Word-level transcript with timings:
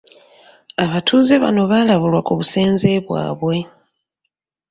Abatuuze 0.85 1.33
bano 1.43 1.61
baalabulwa 1.71 2.19
ku 2.27 2.33
busenze 2.39 2.89
bwabwe. 3.05 3.55